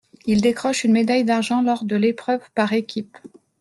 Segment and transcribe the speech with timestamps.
[0.25, 3.19] Il décroche une médaille d'argent lors de l'épreuve par équipes.